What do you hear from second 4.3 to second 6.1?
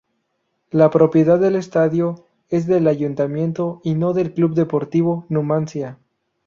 Club Deportivo Numancia.